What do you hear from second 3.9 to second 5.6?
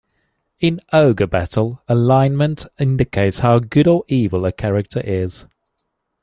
evil a character is.